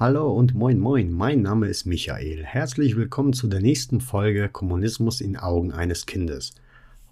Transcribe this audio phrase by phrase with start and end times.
[0.00, 2.44] Hallo und moin moin, mein Name ist Michael.
[2.44, 6.52] Herzlich willkommen zu der nächsten Folge Kommunismus in Augen eines Kindes.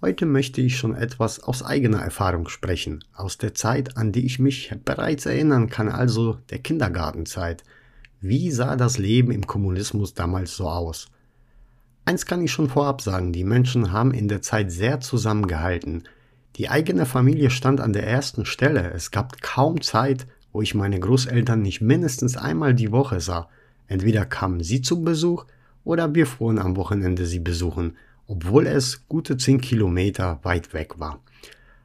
[0.00, 4.38] Heute möchte ich schon etwas aus eigener Erfahrung sprechen, aus der Zeit, an die ich
[4.38, 7.64] mich bereits erinnern kann, also der Kindergartenzeit.
[8.20, 11.08] Wie sah das Leben im Kommunismus damals so aus?
[12.04, 16.04] Eins kann ich schon vorab sagen, die Menschen haben in der Zeit sehr zusammengehalten.
[16.54, 20.98] Die eigene Familie stand an der ersten Stelle, es gab kaum Zeit, wo ich meine
[20.98, 23.50] Großeltern nicht mindestens einmal die Woche sah.
[23.88, 25.44] Entweder kamen sie zum Besuch
[25.84, 31.20] oder wir fuhren am Wochenende sie besuchen, obwohl es gute zehn Kilometer weit weg war.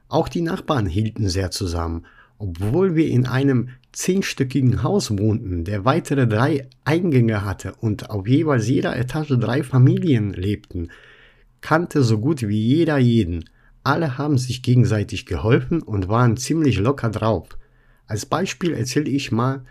[0.08, 2.06] Auch die Nachbarn hielten sehr zusammen,
[2.38, 8.70] obwohl wir in einem zehnstöckigen Haus wohnten, der weitere drei Eingänge hatte und auf jeweils
[8.70, 10.92] jeder Etage drei Familien lebten,
[11.60, 13.50] kannte so gut wie jeder jeden.
[13.84, 17.50] Alle haben sich gegenseitig geholfen und waren ziemlich locker drauf.
[18.12, 19.64] Als Beispiel erzähle ich mal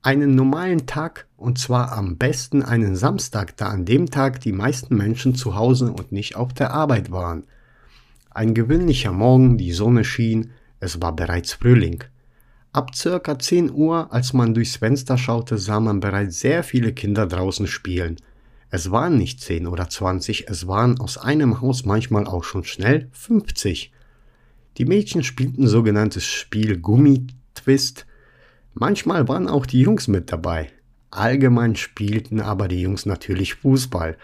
[0.00, 4.96] einen normalen Tag und zwar am besten einen Samstag, da an dem Tag die meisten
[4.96, 7.48] Menschen zu Hause und nicht auf der Arbeit waren.
[8.30, 12.04] Ein gewöhnlicher Morgen, die Sonne schien, es war bereits Frühling.
[12.72, 17.26] Ab circa 10 Uhr, als man durchs Fenster schaute, sah man bereits sehr viele Kinder
[17.26, 18.18] draußen spielen.
[18.70, 23.08] Es waren nicht 10 oder 20, es waren aus einem Haus manchmal auch schon schnell
[23.10, 23.90] 50.
[24.78, 27.26] Die Mädchen spielten sogenanntes Spiel Gummi
[27.64, 28.06] Twist.
[28.74, 30.70] Manchmal waren auch die Jungs mit dabei.
[31.10, 34.16] Allgemein spielten aber die Jungs natürlich Fußball.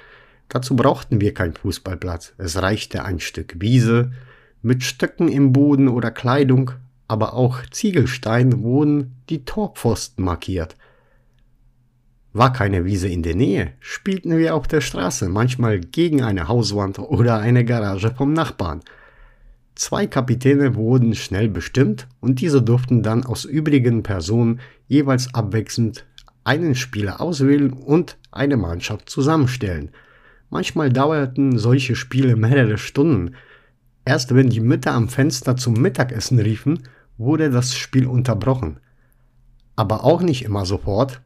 [0.48, 2.34] Dazu brauchten wir keinen Fußballplatz.
[2.36, 4.12] Es reichte ein Stück Wiese
[4.60, 6.72] mit Stöcken im Boden oder Kleidung,
[7.08, 10.76] aber auch Ziegelstein wurden die Torpfosten markiert.
[12.32, 16.98] War keine Wiese in der Nähe, spielten wir auf der Straße, manchmal gegen eine Hauswand
[16.98, 18.82] oder eine Garage vom Nachbarn.
[19.80, 26.04] Zwei Kapitäne wurden schnell bestimmt und diese durften dann aus übrigen Personen jeweils abwechselnd
[26.44, 29.90] einen Spieler auswählen und eine Mannschaft zusammenstellen.
[30.50, 33.36] Manchmal dauerten solche Spiele mehrere Stunden.
[34.04, 36.82] Erst wenn die Mütter am Fenster zum Mittagessen riefen,
[37.16, 38.80] wurde das Spiel unterbrochen.
[39.76, 41.22] Aber auch nicht immer sofort.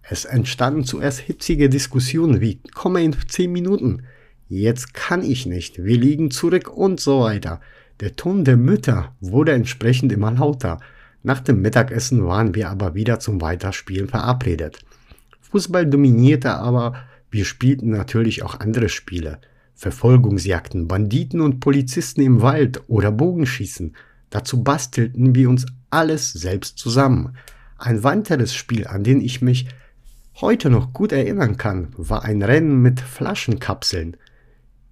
[0.00, 4.04] Es entstanden zuerst hitzige Diskussionen wie komme in 10 Minuten,
[4.48, 7.60] jetzt kann ich nicht, wir liegen zurück und so weiter.
[8.00, 10.78] Der Ton der Mütter wurde entsprechend immer lauter.
[11.24, 14.78] Nach dem Mittagessen waren wir aber wieder zum Weiterspielen verabredet.
[15.40, 16.94] Fußball dominierte aber,
[17.30, 19.40] wir spielten natürlich auch andere Spiele.
[19.74, 23.94] Verfolgungsjagden, Banditen und Polizisten im Wald oder Bogenschießen.
[24.30, 27.36] Dazu bastelten wir uns alles selbst zusammen.
[27.78, 29.68] Ein weiteres Spiel, an den ich mich
[30.40, 34.16] heute noch gut erinnern kann, war ein Rennen mit Flaschenkapseln.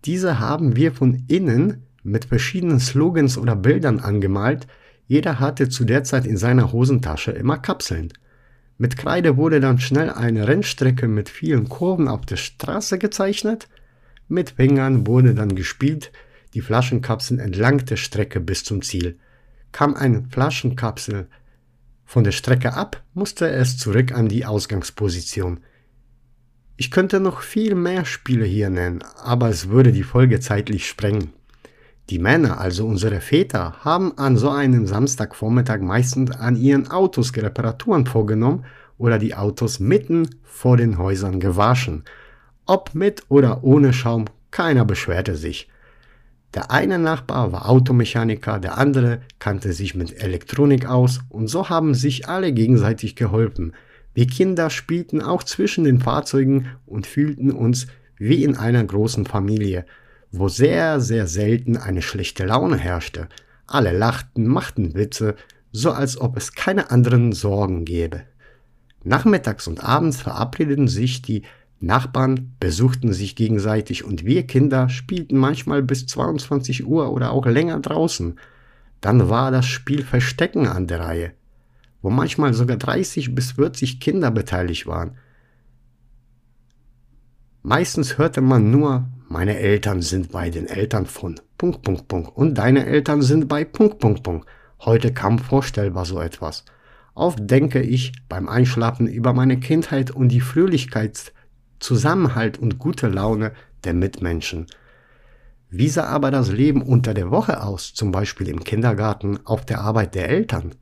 [0.05, 4.67] Diese haben wir von innen mit verschiedenen Slogans oder Bildern angemalt,
[5.07, 8.13] jeder hatte zu der Zeit in seiner Hosentasche immer Kapseln.
[8.79, 13.69] Mit Kreide wurde dann schnell eine Rennstrecke mit vielen Kurven auf der Straße gezeichnet,
[14.29, 16.11] mit Fingern wurde dann gespielt,
[16.55, 19.19] die Flaschenkapseln entlang der Strecke bis zum Ziel.
[19.73, 21.29] Kam eine Flaschenkapsel
[22.05, 25.61] von der Strecke ab, musste es zurück an die Ausgangsposition.
[26.77, 31.33] Ich könnte noch viel mehr Spiele hier nennen, aber es würde die Folge zeitlich sprengen.
[32.09, 38.07] Die Männer, also unsere Väter, haben an so einem Samstagvormittag meistens an ihren Autos Reparaturen
[38.07, 38.65] vorgenommen
[38.97, 42.05] oder die Autos mitten vor den Häusern gewaschen.
[42.65, 45.69] Ob mit oder ohne Schaum, keiner beschwerte sich.
[46.55, 51.93] Der eine Nachbar war Automechaniker, der andere kannte sich mit Elektronik aus und so haben
[51.95, 53.73] sich alle gegenseitig geholfen.
[54.15, 59.85] Wir Kinder spielten auch zwischen den Fahrzeugen und fühlten uns wie in einer großen Familie
[60.33, 63.29] wo sehr, sehr selten eine schlechte Laune herrschte.
[63.67, 65.37] Alle lachten, machten Witze,
[65.73, 68.23] so als ob es keine anderen Sorgen gäbe.
[69.05, 71.43] Nachmittags und abends verabredeten sich die
[71.79, 77.79] Nachbarn, besuchten sich gegenseitig und wir Kinder spielten manchmal bis 22 Uhr oder auch länger
[77.81, 78.39] draußen.
[79.01, 81.33] Dann war das Spiel Verstecken an der Reihe,
[82.01, 85.19] wo manchmal sogar 30 bis 40 Kinder beteiligt waren.
[87.63, 92.55] Meistens hörte man nur meine Eltern sind bei den Eltern von Punkt, Punkt, Punkt und
[92.55, 94.47] deine Eltern sind bei Punkt, Punkt, Punkt.
[94.81, 96.65] Heute kaum vorstellbar so etwas.
[97.15, 101.33] Oft denke ich beim Einschlafen über meine Kindheit und die Fröhlichkeit,
[101.81, 103.53] Zusammenhalt und gute Laune
[103.85, 104.67] der Mitmenschen.
[105.71, 109.81] Wie sah aber das Leben unter der Woche aus, zum Beispiel im Kindergarten, auf der
[109.81, 110.75] Arbeit der Eltern?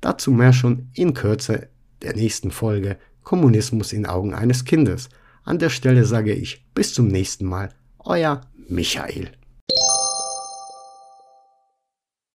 [0.00, 1.68] Dazu mehr schon in Kürze
[2.02, 5.08] der nächsten Folge Kommunismus in Augen eines Kindes.
[5.42, 7.70] An der Stelle sage ich bis zum nächsten Mal
[8.14, 9.32] euer Michael.